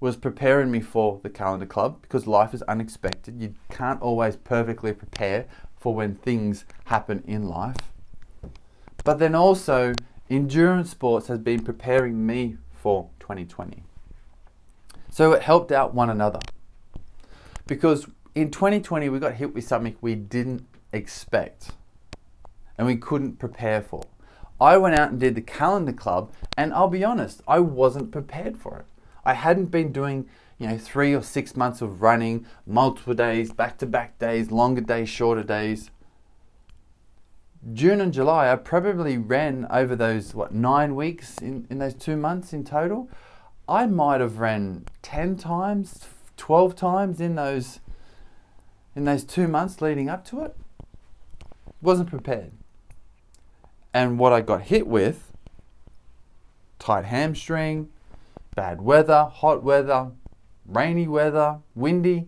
was 0.00 0.16
preparing 0.16 0.70
me 0.70 0.80
for 0.80 1.20
the 1.22 1.30
calendar 1.30 1.66
club 1.66 2.00
because 2.02 2.26
life 2.26 2.54
is 2.54 2.62
unexpected. 2.62 3.40
You 3.40 3.54
can't 3.70 4.00
always 4.00 4.36
perfectly 4.36 4.92
prepare 4.92 5.46
for 5.76 5.94
when 5.94 6.14
things 6.16 6.64
happen 6.84 7.22
in 7.26 7.48
life. 7.48 7.76
But 9.04 9.18
then 9.18 9.34
also, 9.34 9.94
endurance 10.30 10.90
sports 10.90 11.26
has 11.28 11.38
been 11.38 11.64
preparing 11.64 12.26
me 12.26 12.58
for 12.72 13.10
2020. 13.20 13.82
So 15.10 15.32
it 15.32 15.42
helped 15.42 15.72
out 15.72 15.94
one 15.94 16.10
another. 16.10 16.40
Because 17.66 18.06
in 18.34 18.50
2020, 18.50 19.08
we 19.08 19.18
got 19.18 19.34
hit 19.34 19.54
with 19.54 19.66
something 19.66 19.96
we 20.00 20.14
didn't 20.14 20.66
expect 20.92 21.72
and 22.76 22.86
we 22.86 22.96
couldn't 22.96 23.38
prepare 23.38 23.82
for. 23.82 24.04
I 24.60 24.76
went 24.76 24.98
out 24.98 25.10
and 25.10 25.20
did 25.20 25.34
the 25.34 25.40
calendar 25.40 25.92
club, 25.92 26.32
and 26.56 26.72
I'll 26.72 26.88
be 26.88 27.04
honest, 27.04 27.42
I 27.46 27.60
wasn't 27.60 28.10
prepared 28.10 28.56
for 28.56 28.78
it. 28.78 28.86
I 29.28 29.34
hadn't 29.34 29.66
been 29.66 29.92
doing, 29.92 30.26
you 30.56 30.68
know, 30.68 30.78
three 30.78 31.14
or 31.14 31.22
six 31.22 31.54
months 31.54 31.82
of 31.82 32.00
running, 32.00 32.46
multiple 32.66 33.12
days, 33.12 33.52
back 33.52 33.76
to 33.76 33.84
back 33.84 34.18
days, 34.18 34.50
longer 34.50 34.80
days, 34.80 35.10
shorter 35.10 35.42
days. 35.42 35.90
June 37.74 38.00
and 38.00 38.10
July, 38.10 38.50
I 38.50 38.56
probably 38.56 39.18
ran 39.18 39.66
over 39.68 39.94
those, 39.94 40.34
what, 40.34 40.54
nine 40.54 40.96
weeks 40.96 41.36
in, 41.42 41.66
in 41.68 41.76
those 41.78 41.92
two 41.92 42.16
months 42.16 42.54
in 42.54 42.64
total. 42.64 43.10
I 43.68 43.84
might 43.84 44.22
have 44.22 44.38
ran 44.38 44.86
10 45.02 45.36
times, 45.36 46.06
12 46.38 46.74
times 46.74 47.20
in 47.20 47.34
those 47.34 47.80
in 48.96 49.04
those 49.04 49.24
two 49.24 49.46
months 49.46 49.82
leading 49.82 50.08
up 50.08 50.24
to 50.28 50.40
it. 50.40 50.56
Wasn't 51.82 52.08
prepared. 52.08 52.52
And 53.92 54.18
what 54.18 54.32
I 54.32 54.40
got 54.40 54.62
hit 54.62 54.86
with 54.86 55.32
tight 56.78 57.04
hamstring, 57.04 57.90
bad 58.58 58.80
weather, 58.80 59.30
hot 59.32 59.62
weather, 59.62 60.10
rainy 60.66 61.06
weather, 61.06 61.60
windy. 61.76 62.26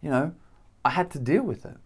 You 0.00 0.08
know, 0.08 0.32
I 0.82 0.88
had 0.88 1.10
to 1.10 1.18
deal 1.18 1.42
with 1.42 1.66
it. 1.66 1.76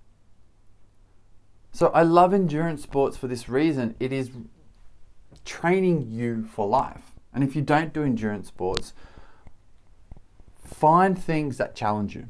So 1.72 1.88
I 1.88 2.04
love 2.04 2.32
endurance 2.32 2.84
sports 2.84 3.16
for 3.16 3.26
this 3.26 3.48
reason. 3.48 3.96
It 3.98 4.12
is 4.12 4.30
training 5.44 6.06
you 6.08 6.44
for 6.44 6.68
life. 6.68 7.16
And 7.32 7.42
if 7.42 7.56
you 7.56 7.62
don't 7.62 7.92
do 7.92 8.04
endurance 8.04 8.46
sports, 8.46 8.94
find 10.64 11.18
things 11.18 11.56
that 11.56 11.74
challenge 11.74 12.14
you. 12.14 12.28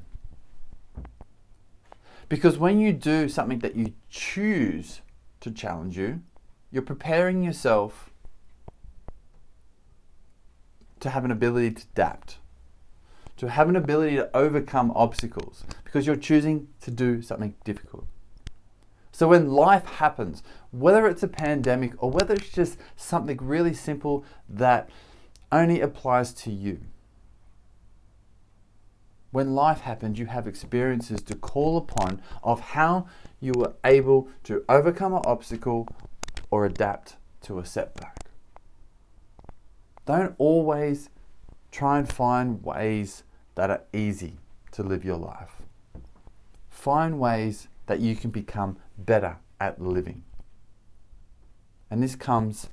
Because 2.31 2.57
when 2.57 2.81
you 2.81 2.95
do 2.95 3.29
something 3.29 3.59
that 3.59 3.77
you 3.77 3.93
choose 4.09 5.03
to 5.41 5.51
challenge 5.51 5.99
you, 5.99 6.23
you're 6.71 6.81
preparing 6.81 7.43
yourself 7.43 8.14
to 11.01 11.11
have 11.11 11.25
an 11.25 11.31
ability 11.31 11.71
to 11.73 11.83
adapt, 11.93 12.39
to 13.37 13.51
have 13.51 13.69
an 13.69 13.77
ability 13.77 14.17
to 14.17 14.35
overcome 14.37 14.93
obstacles, 14.95 15.65
because 15.85 16.07
you're 16.07 16.17
choosing 16.17 16.69
to 16.81 16.91
do 16.91 17.23
something 17.23 17.55
difficult. 17.65 18.07
So 19.13 19.29
when 19.29 19.51
life 19.51 19.85
happens, 19.85 20.43
whether 20.73 21.07
it's 21.07 21.23
a 21.23 21.29
pandemic 21.29 21.93
or 22.03 22.11
whether 22.11 22.35
it's 22.35 22.51
just 22.51 22.79
something 22.97 23.39
really 23.41 23.73
simple 23.73 24.25
that 24.49 24.91
only 25.53 25.81
applies 25.81 26.33
to 26.33 26.51
you, 26.51 26.81
when 29.31 29.55
life 29.55 29.81
happens, 29.81 30.19
you 30.19 30.27
have 30.27 30.47
experiences 30.47 31.21
to 31.23 31.35
call 31.35 31.77
upon 31.77 32.23
of 32.43 32.61
how 32.61 33.07
you 33.41 33.53
were 33.57 33.75
able 33.85 34.29
to 34.45 34.65
overcome 34.69 35.13
an 35.13 35.23
obstacle 35.25 35.89
or 36.51 36.65
adapt 36.65 37.17
to 37.43 37.59
a 37.59 37.65
setback. 37.65 38.24
Don't 40.07 40.35
always 40.39 41.11
try 41.71 41.99
and 41.99 42.11
find 42.11 42.63
ways 42.63 43.25
that 43.55 43.71
are 43.71 43.83
easy 43.93 44.39
to 44.73 44.83
live 44.83 45.05
your 45.05 45.17
life. 45.17 45.63
Find 46.69 47.19
ways 47.19 47.69
that 47.87 48.01
you 48.01 48.17
can 48.17 48.31
become 48.31 48.77
better 48.99 49.39
at 49.61 49.81
living. 49.81 50.25
And 51.91 52.03
this 52.03 52.17
comes 52.17 52.69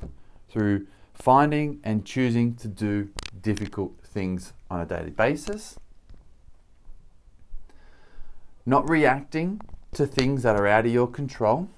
through 0.50 0.88
finding 1.14 1.80
and 1.84 2.06
choosing 2.06 2.56
to 2.56 2.68
do 2.68 3.10
difficult 3.42 3.94
things 4.04 4.54
on 4.70 4.82
a 4.82 4.86
daily 4.86 5.12
basis 5.12 5.78
not 8.66 8.90
reacting 8.90 9.60
to 9.94 10.06
things 10.06 10.44
that 10.44 10.56
are 10.56 10.68
out 10.68 10.86
of 10.86 10.92
your 10.92 11.08
control, 11.08 11.70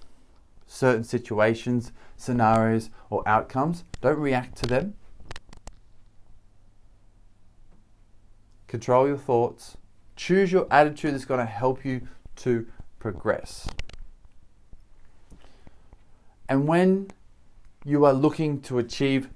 certain 0.67 1.03
situations, 1.03 1.91
scenarios, 2.17 2.89
or 3.09 3.27
outcomes. 3.27 3.83
Don't 4.01 4.19
react 4.19 4.57
to 4.57 4.67
them. 4.67 4.95
Control 8.73 9.07
your 9.07 9.19
thoughts. 9.19 9.77
Choose 10.15 10.51
your 10.51 10.65
attitude 10.71 11.13
that's 11.13 11.25
going 11.25 11.39
to 11.39 11.45
help 11.45 11.85
you 11.85 12.07
to 12.37 12.65
progress. 12.97 13.69
And 16.49 16.67
when 16.67 17.11
you 17.85 18.03
are 18.03 18.13
looking 18.13 18.61
to 18.61 18.79
achieve 18.79 19.29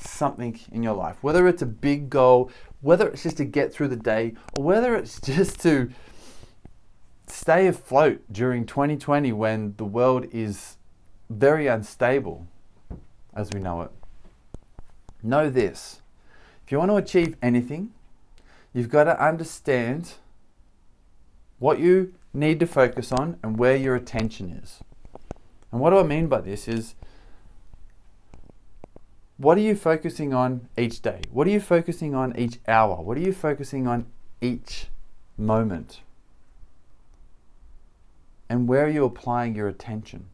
something 0.00 0.60
in 0.70 0.84
your 0.84 0.94
life, 0.94 1.16
whether 1.22 1.48
it's 1.48 1.60
a 1.60 1.66
big 1.66 2.08
goal, 2.08 2.52
whether 2.80 3.08
it's 3.08 3.24
just 3.24 3.38
to 3.38 3.44
get 3.44 3.74
through 3.74 3.88
the 3.88 3.96
day, 3.96 4.34
or 4.56 4.62
whether 4.62 4.94
it's 4.94 5.20
just 5.24 5.60
to 5.62 5.90
stay 7.26 7.66
afloat 7.66 8.22
during 8.30 8.64
2020 8.64 9.32
when 9.32 9.74
the 9.76 9.84
world 9.84 10.24
is 10.30 10.76
very 11.28 11.66
unstable 11.66 12.46
as 13.34 13.50
we 13.52 13.58
know 13.58 13.82
it. 13.82 13.90
Know 15.20 15.50
this 15.50 16.00
if 16.64 16.70
you 16.70 16.78
want 16.78 16.92
to 16.92 16.96
achieve 16.96 17.34
anything, 17.42 17.92
you've 18.72 18.88
got 18.88 19.04
to 19.04 19.24
understand 19.24 20.14
what 21.58 21.78
you 21.78 22.14
need 22.32 22.60
to 22.60 22.66
focus 22.66 23.10
on 23.12 23.38
and 23.42 23.58
where 23.58 23.76
your 23.76 23.94
attention 23.94 24.50
is. 24.50 24.80
And 25.72 25.80
what 25.80 25.90
do 25.90 25.98
I 25.98 26.02
mean 26.02 26.28
by 26.28 26.40
this 26.40 26.68
is 26.68 26.94
what 29.36 29.56
are 29.58 29.62
you 29.62 29.74
focusing 29.74 30.34
on 30.34 30.68
each 30.76 31.00
day? 31.00 31.22
What 31.30 31.46
are 31.46 31.50
you 31.50 31.60
focusing 31.60 32.14
on 32.14 32.36
each 32.38 32.58
hour? 32.66 32.96
What 32.96 33.16
are 33.16 33.20
you 33.20 33.32
focusing 33.32 33.86
on 33.86 34.06
each 34.40 34.86
moment? 35.36 36.00
and 38.48 38.68
where 38.68 38.84
are 38.84 38.90
you 38.90 39.04
applying 39.04 39.54
your 39.54 39.68
attention 39.68 40.26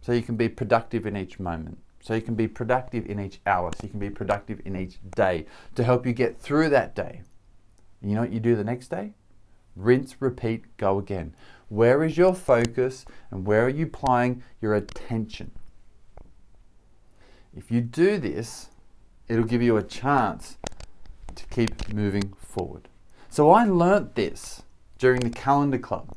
so 0.00 0.12
you 0.12 0.22
can 0.22 0.36
be 0.36 0.48
productive 0.48 1.06
in 1.06 1.16
each 1.16 1.38
moment 1.38 1.78
so 2.04 2.14
you 2.14 2.22
can 2.22 2.36
be 2.36 2.46
productive 2.46 3.06
in 3.06 3.18
each 3.18 3.40
hour. 3.44 3.72
So 3.74 3.80
you 3.82 3.88
can 3.88 3.98
be 3.98 4.10
productive 4.10 4.60
in 4.64 4.76
each 4.76 4.98
day. 5.16 5.46
To 5.74 5.82
help 5.82 6.06
you 6.06 6.12
get 6.12 6.38
through 6.38 6.68
that 6.68 6.94
day 6.94 7.22
you 8.04 8.14
know 8.14 8.20
what 8.20 8.32
you 8.32 8.40
do 8.40 8.54
the 8.54 8.64
next 8.64 8.88
day? 8.88 9.12
Rinse 9.74 10.16
repeat 10.20 10.76
go 10.76 10.98
again. 10.98 11.34
Where 11.68 12.04
is 12.04 12.16
your 12.16 12.34
focus 12.34 13.04
and 13.30 13.46
where 13.46 13.64
are 13.64 13.70
you 13.70 13.86
applying 13.86 14.42
your 14.60 14.74
attention? 14.74 15.50
If 17.56 17.70
you 17.70 17.80
do 17.80 18.18
this 18.18 18.68
it'll 19.26 19.44
give 19.44 19.62
you 19.62 19.76
a 19.76 19.82
chance 19.82 20.58
to 21.34 21.46
keep 21.46 21.92
moving 21.92 22.34
forward. 22.38 22.88
So 23.30 23.50
i 23.50 23.64
learnt 23.64 24.14
this 24.14 24.62
during 24.98 25.20
the 25.20 25.30
calendar 25.30 25.78
club 25.78 26.16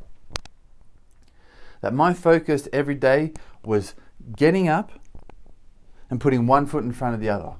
that 1.81 1.93
my 1.93 2.13
focus 2.13 2.67
every 2.73 2.95
day 2.95 3.31
was 3.63 3.95
getting 4.35 4.67
up 4.67 4.91
and 6.09 6.21
putting 6.21 6.47
one 6.47 6.65
foot 6.65 6.83
in 6.83 6.91
front 6.91 7.15
of 7.15 7.21
the 7.21 7.29
other. 7.29 7.53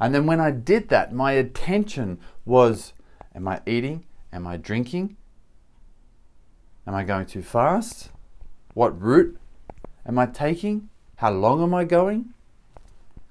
And 0.00 0.14
then 0.14 0.26
when 0.26 0.40
I 0.40 0.50
did 0.50 0.88
that, 0.88 1.12
my 1.12 1.32
attention 1.32 2.18
was 2.44 2.92
Am 3.34 3.46
I 3.46 3.60
eating? 3.66 4.04
Am 4.32 4.46
I 4.46 4.56
drinking? 4.56 5.16
Am 6.86 6.94
I 6.94 7.04
going 7.04 7.26
too 7.26 7.42
fast? 7.42 8.10
What 8.74 9.00
route 9.00 9.38
am 10.06 10.18
I 10.18 10.26
taking? 10.26 10.88
How 11.16 11.30
long 11.30 11.62
am 11.62 11.74
I 11.74 11.84
going? 11.84 12.34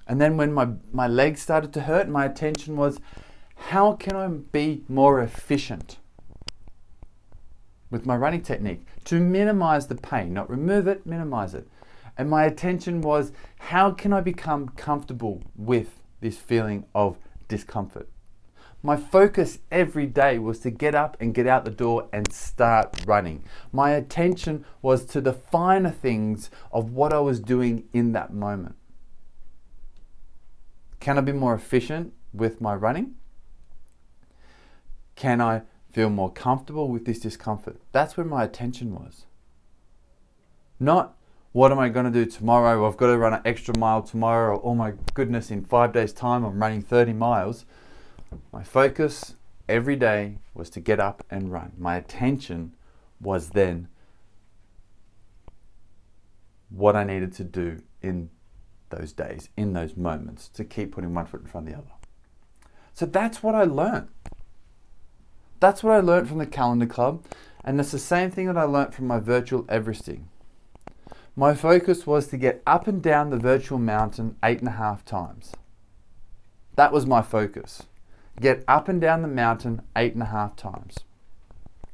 And 0.06 0.20
then 0.20 0.36
when 0.36 0.52
my, 0.52 0.68
my 0.92 1.06
legs 1.06 1.42
started 1.42 1.72
to 1.74 1.82
hurt, 1.82 2.08
my 2.08 2.24
attention 2.24 2.76
was 2.76 3.00
How 3.56 3.92
can 3.92 4.16
I 4.16 4.28
be 4.28 4.84
more 4.88 5.20
efficient? 5.20 5.98
with 7.90 8.06
my 8.06 8.16
running 8.16 8.42
technique 8.42 8.82
to 9.04 9.20
minimize 9.20 9.86
the 9.86 9.94
pain, 9.94 10.32
not 10.32 10.50
remove 10.50 10.86
it, 10.86 11.06
minimize 11.06 11.54
it. 11.54 11.68
And 12.18 12.28
my 12.28 12.44
attention 12.44 13.00
was 13.00 13.30
how 13.58 13.92
can 13.92 14.12
I 14.12 14.20
become 14.20 14.70
comfortable 14.70 15.40
with 15.56 16.02
this 16.20 16.36
feeling 16.36 16.84
of 16.92 17.16
discomfort? 17.46 18.08
My 18.82 18.96
focus 18.96 19.58
every 19.70 20.06
day 20.06 20.38
was 20.38 20.60
to 20.60 20.70
get 20.70 20.94
up 20.94 21.16
and 21.20 21.34
get 21.34 21.46
out 21.46 21.64
the 21.64 21.70
door 21.70 22.08
and 22.12 22.32
start 22.32 23.04
running. 23.06 23.44
My 23.72 23.90
attention 23.90 24.64
was 24.82 25.04
to 25.06 25.20
the 25.20 25.32
finer 25.32 25.90
things 25.90 26.50
of 26.72 26.92
what 26.92 27.12
I 27.12 27.20
was 27.20 27.40
doing 27.40 27.84
in 27.92 28.12
that 28.12 28.32
moment. 28.32 28.76
Can 31.00 31.18
I 31.18 31.22
be 31.22 31.32
more 31.32 31.54
efficient 31.54 32.12
with 32.32 32.60
my 32.60 32.74
running? 32.74 33.14
Can 35.16 35.40
I 35.40 35.62
feel 35.92 36.10
more 36.10 36.32
comfortable 36.32 36.88
with 36.88 37.04
this 37.04 37.18
discomfort? 37.18 37.80
That's 37.92 38.16
where 38.16 38.26
my 38.26 38.44
attention 38.44 38.94
was. 38.94 39.26
Not 40.78 41.17
what 41.58 41.72
am 41.72 41.80
I 41.80 41.88
going 41.88 42.04
to 42.04 42.12
do 42.12 42.24
tomorrow? 42.24 42.86
I've 42.86 42.96
got 42.96 43.08
to 43.08 43.18
run 43.18 43.34
an 43.34 43.40
extra 43.44 43.76
mile 43.76 44.00
tomorrow. 44.00 44.54
Or, 44.54 44.60
oh 44.64 44.74
my 44.76 44.92
goodness, 45.14 45.50
in 45.50 45.64
five 45.64 45.92
days' 45.92 46.12
time, 46.12 46.44
I'm 46.44 46.62
running 46.62 46.82
30 46.82 47.14
miles. 47.14 47.66
My 48.52 48.62
focus 48.62 49.34
every 49.68 49.96
day 49.96 50.38
was 50.54 50.70
to 50.70 50.80
get 50.80 51.00
up 51.00 51.24
and 51.28 51.50
run. 51.50 51.72
My 51.76 51.96
attention 51.96 52.76
was 53.20 53.50
then 53.50 53.88
what 56.70 56.94
I 56.94 57.02
needed 57.02 57.32
to 57.32 57.42
do 57.42 57.82
in 58.02 58.30
those 58.90 59.12
days, 59.12 59.48
in 59.56 59.72
those 59.72 59.96
moments, 59.96 60.46
to 60.50 60.64
keep 60.64 60.92
putting 60.92 61.12
one 61.12 61.26
foot 61.26 61.40
in 61.40 61.48
front 61.48 61.66
of 61.66 61.72
the 61.72 61.78
other. 61.80 61.90
So 62.94 63.04
that's 63.04 63.42
what 63.42 63.56
I 63.56 63.64
learned. 63.64 64.06
That's 65.58 65.82
what 65.82 65.94
I 65.94 65.98
learned 65.98 66.28
from 66.28 66.38
the 66.38 66.46
Calendar 66.46 66.86
Club, 66.86 67.24
and 67.64 67.80
it's 67.80 67.90
the 67.90 67.98
same 67.98 68.30
thing 68.30 68.46
that 68.46 68.56
I 68.56 68.62
learned 68.62 68.94
from 68.94 69.08
my 69.08 69.18
virtual 69.18 69.64
Everesting. 69.64 70.26
My 71.38 71.54
focus 71.54 72.04
was 72.04 72.26
to 72.26 72.36
get 72.36 72.64
up 72.66 72.88
and 72.88 73.00
down 73.00 73.30
the 73.30 73.36
virtual 73.36 73.78
mountain 73.78 74.34
eight 74.42 74.58
and 74.58 74.66
a 74.66 74.72
half 74.72 75.04
times. 75.04 75.52
That 76.74 76.92
was 76.92 77.06
my 77.06 77.22
focus. 77.22 77.84
Get 78.40 78.64
up 78.66 78.88
and 78.88 79.00
down 79.00 79.22
the 79.22 79.28
mountain 79.28 79.82
eight 79.94 80.14
and 80.14 80.22
a 80.24 80.32
half 80.34 80.56
times. 80.56 80.96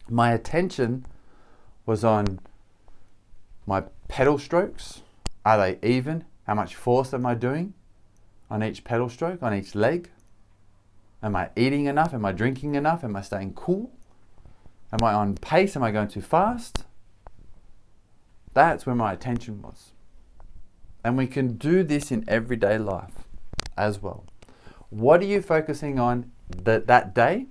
My 0.08 0.32
attention 0.32 1.04
was 1.84 2.02
on 2.04 2.40
my 3.66 3.82
pedal 4.08 4.38
strokes. 4.38 5.02
Are 5.44 5.58
they 5.58 5.78
even? 5.86 6.24
How 6.46 6.54
much 6.54 6.74
force 6.74 7.12
am 7.12 7.26
I 7.26 7.34
doing 7.34 7.74
on 8.48 8.64
each 8.64 8.82
pedal 8.82 9.10
stroke, 9.10 9.42
on 9.42 9.52
each 9.52 9.74
leg? 9.74 10.08
Am 11.22 11.36
I 11.36 11.50
eating 11.54 11.84
enough? 11.84 12.14
Am 12.14 12.24
I 12.24 12.32
drinking 12.32 12.76
enough? 12.76 13.04
Am 13.04 13.14
I 13.14 13.20
staying 13.20 13.52
cool? 13.52 13.90
Am 14.90 15.04
I 15.04 15.12
on 15.12 15.34
pace? 15.34 15.76
Am 15.76 15.82
I 15.82 15.90
going 15.90 16.08
too 16.08 16.22
fast? 16.22 16.84
That's 18.54 18.86
where 18.86 18.94
my 18.94 19.12
attention 19.12 19.60
was. 19.60 19.90
And 21.04 21.18
we 21.18 21.26
can 21.26 21.58
do 21.58 21.82
this 21.82 22.10
in 22.10 22.24
everyday 22.26 22.78
life 22.78 23.24
as 23.76 24.00
well. 24.00 24.24
What 24.88 25.20
are 25.20 25.26
you 25.26 25.42
focusing 25.42 25.98
on 25.98 26.30
that, 26.48 27.14
day? 27.14 27.46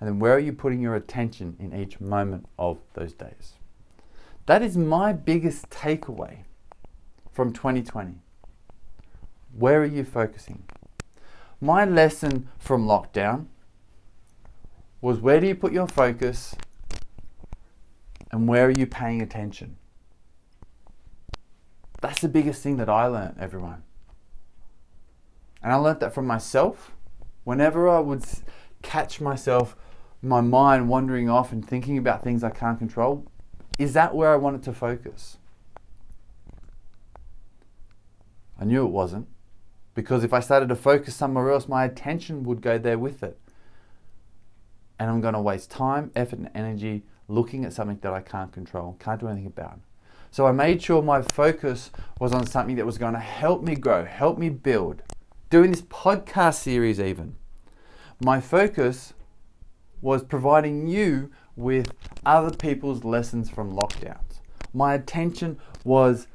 And 0.00 0.08
then 0.08 0.18
where 0.18 0.34
are 0.34 0.40
you 0.40 0.52
putting 0.52 0.80
your 0.80 0.94
attention 0.94 1.56
in 1.58 1.74
each 1.74 2.00
moment 2.00 2.46
of 2.58 2.78
those 2.94 3.12
days? 3.12 3.54
That 4.46 4.62
is 4.62 4.76
my 4.76 5.12
biggest 5.12 5.70
takeaway 5.70 6.38
from 7.32 7.52
2020. 7.52 8.14
Where 9.56 9.80
are 9.80 9.86
you 9.86 10.04
focusing? 10.04 10.64
My 11.60 11.84
lesson 11.84 12.48
from 12.58 12.86
lockdown 12.86 13.46
was 15.00 15.18
where 15.18 15.40
do 15.40 15.46
you 15.46 15.54
put 15.54 15.72
your 15.72 15.88
focus 15.88 16.54
and 18.30 18.46
where 18.46 18.66
are 18.66 18.70
you 18.70 18.86
paying 18.86 19.22
attention? 19.22 19.77
That's 22.00 22.20
the 22.20 22.28
biggest 22.28 22.62
thing 22.62 22.76
that 22.76 22.88
I 22.88 23.06
learned, 23.06 23.36
everyone. 23.40 23.82
And 25.62 25.72
I 25.72 25.76
learned 25.76 26.00
that 26.00 26.14
from 26.14 26.26
myself. 26.26 26.92
Whenever 27.44 27.88
I 27.88 27.98
would 27.98 28.24
catch 28.82 29.20
myself, 29.20 29.76
my 30.22 30.40
mind 30.40 30.88
wandering 30.88 31.28
off 31.28 31.52
and 31.52 31.66
thinking 31.66 31.98
about 31.98 32.22
things 32.22 32.44
I 32.44 32.50
can't 32.50 32.78
control, 32.78 33.26
is 33.78 33.92
that 33.94 34.14
where 34.14 34.32
I 34.32 34.36
wanted 34.36 34.62
to 34.64 34.72
focus? 34.72 35.38
I 38.60 38.64
knew 38.64 38.84
it 38.84 38.90
wasn't. 38.90 39.28
Because 39.94 40.22
if 40.22 40.32
I 40.32 40.40
started 40.40 40.68
to 40.68 40.76
focus 40.76 41.16
somewhere 41.16 41.50
else, 41.50 41.66
my 41.66 41.84
attention 41.84 42.44
would 42.44 42.60
go 42.60 42.78
there 42.78 42.98
with 42.98 43.22
it. 43.24 43.38
And 44.98 45.10
I'm 45.10 45.20
going 45.20 45.34
to 45.34 45.40
waste 45.40 45.70
time, 45.70 46.12
effort, 46.14 46.38
and 46.38 46.50
energy 46.54 47.04
looking 47.26 47.64
at 47.64 47.72
something 47.72 47.98
that 48.02 48.12
I 48.12 48.20
can't 48.20 48.52
control, 48.52 48.96
can't 49.00 49.20
do 49.20 49.28
anything 49.28 49.46
about. 49.46 49.80
So 50.30 50.46
I 50.46 50.52
made 50.52 50.82
sure 50.82 51.02
my 51.02 51.22
focus 51.22 51.90
was 52.20 52.32
on 52.32 52.46
something 52.46 52.76
that 52.76 52.86
was 52.86 52.98
going 52.98 53.14
to 53.14 53.20
help 53.20 53.62
me 53.62 53.74
grow, 53.74 54.04
help 54.04 54.38
me 54.38 54.48
build. 54.48 55.02
Doing 55.50 55.70
this 55.70 55.82
podcast 55.82 56.56
series, 56.56 57.00
even. 57.00 57.36
My 58.20 58.40
focus 58.40 59.14
was 60.00 60.22
providing 60.22 60.86
you 60.86 61.30
with 61.56 61.92
other 62.24 62.54
people's 62.54 63.04
lessons 63.04 63.50
from 63.50 63.72
lockdowns. 63.72 64.40
My 64.72 64.94
attention 64.94 65.58
was 65.84 66.26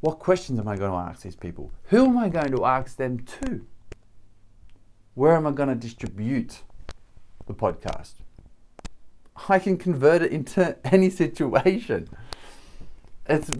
what 0.00 0.18
questions 0.18 0.58
am 0.58 0.66
I 0.66 0.76
going 0.76 0.90
to 0.90 0.96
ask 0.96 1.22
these 1.22 1.36
people? 1.36 1.70
Who 1.84 2.06
am 2.06 2.18
I 2.18 2.28
going 2.28 2.50
to 2.50 2.64
ask 2.64 2.96
them 2.96 3.24
to? 3.40 3.64
Where 5.14 5.36
am 5.36 5.46
I 5.46 5.52
going 5.52 5.68
to 5.68 5.74
distribute 5.74 6.62
the 7.46 7.54
podcast? 7.54 8.14
I 9.48 9.58
can 9.58 9.76
convert 9.76 10.22
it 10.22 10.32
into 10.32 10.76
any 10.92 11.10
situation. 11.10 12.08
It's 13.26 13.50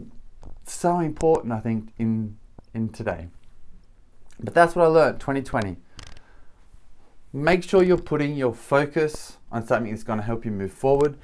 so 0.67 0.99
important, 0.99 1.53
I 1.53 1.61
think, 1.61 1.93
in 1.99 2.37
in 2.75 2.89
today. 2.89 3.29
But 4.41 4.55
that's 4.55 4.75
what 4.75 4.85
I 4.85 4.89
learned 4.89 5.21
2020. 5.21 5.77
Make 7.33 7.63
sure 7.63 7.83
you're 7.83 7.97
putting 7.97 8.35
your 8.35 8.53
focus 8.53 9.39
on 9.51 9.67
something 9.67 9.91
that's 9.91 10.03
going 10.03 10.19
to 10.19 10.25
help 10.25 10.45
you 10.45 10.51
move 10.51 10.73
forward 10.73 11.17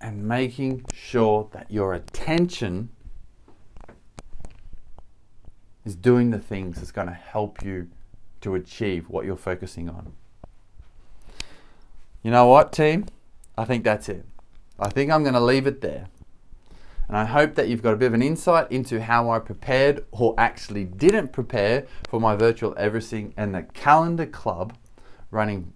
and 0.00 0.26
making 0.26 0.84
sure 0.94 1.48
that 1.52 1.70
your 1.70 1.94
attention 1.94 2.90
is 5.84 5.96
doing 5.96 6.30
the 6.30 6.38
things 6.38 6.76
that's 6.76 6.92
going 6.92 7.08
to 7.08 7.12
help 7.12 7.62
you 7.64 7.88
to 8.40 8.54
achieve 8.54 9.08
what 9.08 9.24
you're 9.24 9.36
focusing 9.36 9.88
on. 9.88 10.12
You 12.22 12.30
know 12.30 12.46
what, 12.46 12.72
team? 12.72 13.06
I 13.58 13.64
think 13.64 13.84
that's 13.84 14.08
it. 14.08 14.24
I 14.78 14.88
think 14.88 15.10
I'm 15.10 15.22
going 15.22 15.34
to 15.34 15.40
leave 15.40 15.66
it 15.66 15.80
there. 15.80 16.06
And 17.12 17.18
I 17.18 17.26
hope 17.26 17.56
that 17.56 17.68
you've 17.68 17.82
got 17.82 17.92
a 17.92 17.98
bit 17.98 18.06
of 18.06 18.14
an 18.14 18.22
insight 18.22 18.72
into 18.72 19.02
how 19.02 19.28
I 19.28 19.38
prepared 19.38 20.06
or 20.12 20.34
actually 20.38 20.84
didn't 20.84 21.30
prepare 21.30 21.86
for 22.08 22.18
my 22.18 22.34
virtual 22.36 22.72
Everesting 22.76 23.34
and 23.36 23.54
the 23.54 23.64
Calendar 23.64 24.24
Club 24.24 24.74
running 25.30 25.74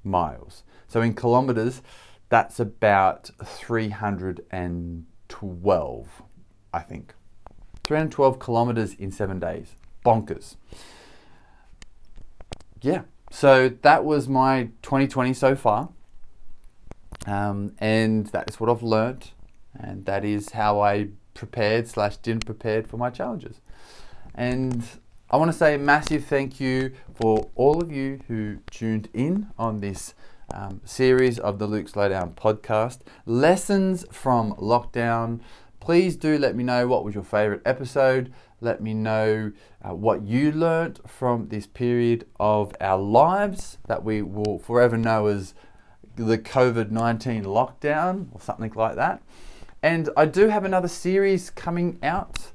miles. 0.04 0.64
So 0.88 1.02
in 1.02 1.14
kilometers, 1.14 1.84
that's 2.30 2.60
about 2.60 3.30
312, 3.44 6.22
I 6.74 6.80
think. 6.80 7.14
312 7.84 8.40
kilometers 8.40 8.96
in 8.96 9.12
seven 9.12 9.40
days. 9.40 9.76
Bonkers. 10.06 10.56
Yeah, 12.82 13.02
so 13.32 13.70
that 13.82 14.06
was 14.06 14.28
my 14.28 14.70
2020 14.82 15.34
so 15.34 15.56
far. 15.56 15.90
Um, 17.26 17.74
and 17.80 18.28
that 18.28 18.50
is 18.50 18.60
what 18.60 18.70
I've 18.70 18.84
learned. 18.84 19.32
And 19.80 20.06
that 20.06 20.24
is 20.24 20.52
how 20.52 20.82
I 20.82 21.10
prepared 21.34 21.88
slash 21.88 22.18
didn't 22.18 22.46
prepared 22.46 22.88
for 22.88 22.98
my 22.98 23.10
challenges. 23.10 23.62
And 24.36 24.84
I 25.30 25.38
want 25.38 25.52
to 25.52 25.58
say 25.58 25.76
a 25.76 25.80
massive 25.80 26.26
thank 26.26 26.60
you 26.60 26.94
for 27.16 27.50
all 27.56 27.82
of 27.82 27.92
you 27.92 28.20
who 28.28 28.58
tuned 28.70 29.10
in 29.14 29.48
on 29.58 29.80
this 29.80 30.14
um, 30.54 30.82
series 30.86 31.40
of 31.40 31.58
the 31.58 31.66
Luke's 31.66 31.96
Lowdown 31.96 32.34
podcast. 32.34 33.00
Lessons 33.26 34.06
from 34.12 34.54
lockdown 34.56 35.40
Please 35.84 36.16
do 36.16 36.38
let 36.38 36.56
me 36.56 36.64
know 36.64 36.88
what 36.88 37.04
was 37.04 37.14
your 37.14 37.26
favorite 37.26 37.62
episode. 37.66 38.34
Let 38.62 38.82
me 38.82 38.94
know 38.94 39.52
uh, 39.82 39.94
what 39.94 40.24
you 40.24 40.54
learnt 40.54 41.02
from 41.10 41.50
this 41.50 41.68
period 41.68 42.26
of 42.40 42.74
our 42.80 42.98
lives 42.98 43.80
that 43.90 44.02
we 44.02 44.22
will 44.22 44.60
forever 44.60 44.96
know 44.96 45.28
as 45.28 45.54
the 46.16 46.38
COVID 46.38 46.90
19 46.90 47.44
lockdown 47.44 48.28
or 48.32 48.40
something 48.40 48.72
like 48.74 48.96
that. 48.96 49.22
And 49.84 50.10
I 50.16 50.26
do 50.26 50.48
have 50.48 50.64
another 50.64 50.88
series 50.88 51.50
coming 51.50 52.00
out. 52.02 52.54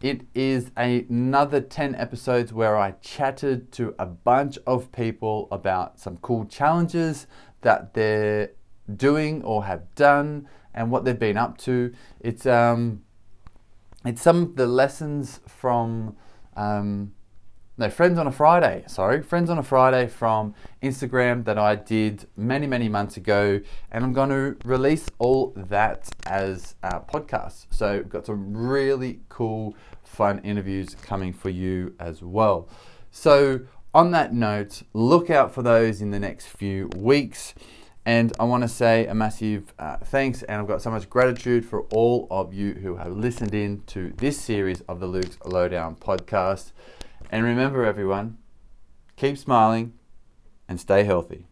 It 0.00 0.22
is 0.34 0.70
another 0.78 1.60
10 1.60 1.94
episodes 1.94 2.54
where 2.54 2.74
I 2.78 2.92
chatted 3.02 3.70
to 3.72 3.94
a 3.98 4.06
bunch 4.06 4.58
of 4.66 4.90
people 4.90 5.46
about 5.52 6.00
some 6.00 6.16
cool 6.16 6.46
challenges 6.46 7.26
that 7.60 7.92
they're 7.92 8.52
doing 8.96 9.42
or 9.42 9.66
have 9.66 9.94
done 9.94 10.48
and 10.72 10.90
what 10.90 11.04
they've 11.04 11.18
been 11.18 11.36
up 11.36 11.58
to. 11.58 11.92
It's 12.18 12.46
um, 12.46 13.02
it's 14.06 14.22
some 14.22 14.42
of 14.42 14.56
the 14.56 14.66
lessons 14.66 15.40
from 15.46 16.16
um, 16.56 17.12
no 17.80 17.88
friends 17.88 18.18
on 18.18 18.26
a 18.26 18.30
Friday. 18.30 18.84
Sorry, 18.86 19.22
friends 19.22 19.48
on 19.48 19.56
a 19.56 19.62
Friday 19.62 20.06
from 20.06 20.54
Instagram 20.82 21.46
that 21.46 21.56
I 21.56 21.76
did 21.76 22.26
many 22.36 22.66
many 22.66 22.90
months 22.90 23.16
ago, 23.16 23.58
and 23.90 24.04
I'm 24.04 24.12
going 24.12 24.28
to 24.28 24.56
release 24.68 25.08
all 25.18 25.54
that 25.56 26.10
as 26.26 26.74
a 26.82 27.00
podcast. 27.00 27.68
So 27.70 27.96
we've 27.96 28.08
got 28.10 28.26
some 28.26 28.54
really 28.54 29.20
cool, 29.30 29.74
fun 30.04 30.40
interviews 30.40 30.94
coming 30.94 31.32
for 31.32 31.48
you 31.48 31.94
as 31.98 32.22
well. 32.22 32.68
So 33.10 33.60
on 33.94 34.10
that 34.10 34.34
note, 34.34 34.82
look 34.92 35.30
out 35.30 35.54
for 35.54 35.62
those 35.62 36.02
in 36.02 36.10
the 36.10 36.20
next 36.20 36.48
few 36.48 36.90
weeks. 36.94 37.54
And 38.04 38.32
I 38.38 38.44
want 38.44 38.62
to 38.62 38.68
say 38.68 39.06
a 39.06 39.14
massive 39.14 39.72
uh, 39.78 39.96
thanks, 40.04 40.42
and 40.42 40.60
I've 40.60 40.68
got 40.68 40.82
so 40.82 40.90
much 40.90 41.08
gratitude 41.08 41.64
for 41.64 41.82
all 41.92 42.26
of 42.30 42.52
you 42.52 42.74
who 42.74 42.96
have 42.96 43.12
listened 43.12 43.54
in 43.54 43.82
to 43.86 44.12
this 44.18 44.38
series 44.38 44.82
of 44.82 45.00
the 45.00 45.06
Luke's 45.06 45.38
Lowdown 45.46 45.96
podcast. 45.96 46.72
And 47.30 47.44
remember, 47.44 47.84
everyone, 47.84 48.38
keep 49.16 49.38
smiling 49.38 49.94
and 50.68 50.80
stay 50.80 51.04
healthy. 51.04 51.46